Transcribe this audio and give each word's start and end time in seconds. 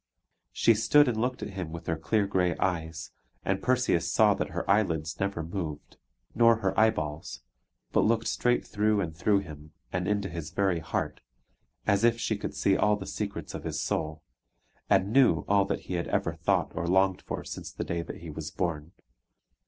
She 0.51 0.73
stood 0.73 1.07
and 1.07 1.15
looked 1.21 1.43
at 1.43 1.51
him 1.51 1.71
with 1.71 1.85
her 1.85 1.95
clear 1.95 2.25
grey 2.25 2.57
eyes; 2.57 3.11
and 3.45 3.61
Perseus 3.61 4.11
saw 4.11 4.33
that 4.33 4.49
her 4.49 4.67
eyelids 4.67 5.19
never 5.19 5.43
moved, 5.43 5.97
nor 6.33 6.55
her 6.55 6.73
eyeballs, 6.79 7.43
but 7.91 7.99
looked 7.99 8.25
straight 8.27 8.65
through 8.65 8.99
and 8.99 9.15
through 9.15 9.41
him, 9.41 9.73
and 9.93 10.07
into 10.07 10.27
his 10.27 10.49
very 10.49 10.79
heart, 10.79 11.21
as 11.85 12.03
if 12.03 12.19
she 12.19 12.35
could 12.35 12.55
see 12.55 12.75
all 12.75 12.95
the 12.95 13.05
secrets 13.05 13.53
of 13.53 13.63
his 13.63 13.79
soul, 13.79 14.23
and 14.89 15.13
knew 15.13 15.45
all 15.47 15.65
that 15.65 15.81
he 15.81 15.93
had 15.93 16.07
ever 16.07 16.33
thought 16.33 16.71
or 16.73 16.87
longed 16.87 17.21
for 17.21 17.43
since 17.43 17.71
the 17.71 17.83
day 17.83 18.01
that 18.01 18.21
he 18.21 18.31
was 18.31 18.49
born. 18.49 18.93